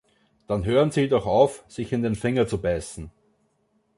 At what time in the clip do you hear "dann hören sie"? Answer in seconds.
0.47-1.07